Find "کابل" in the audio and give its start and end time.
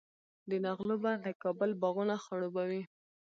1.43-1.69